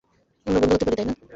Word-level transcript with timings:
আমরা 0.47 0.59
বন্ধু 0.61 0.75
হতে 0.75 0.85
পারি, 0.85 0.95
তাই 0.97 1.05
না? 1.07 1.13